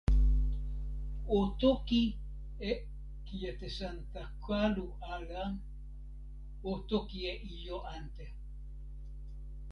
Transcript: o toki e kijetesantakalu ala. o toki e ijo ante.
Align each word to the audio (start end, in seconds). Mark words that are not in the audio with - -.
o 1.37 1.39
toki 1.61 2.03
e 2.69 2.71
kijetesantakalu 3.25 4.87
ala. 5.13 5.43
o 6.71 6.73
toki 6.89 7.19
e 7.31 7.33
ijo 7.53 7.77
ante. 7.95 8.25